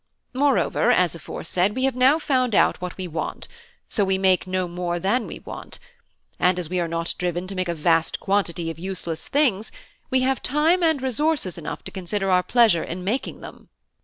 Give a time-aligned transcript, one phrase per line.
[0.33, 3.47] Moreover, as aforesaid, we have now found out what we want,
[3.87, 5.77] so we make no more than we want;
[6.39, 9.71] and as we are not driven to make a vast quantity of useless things
[10.09, 13.69] we have time and resources enough to consider our pleasure in making them.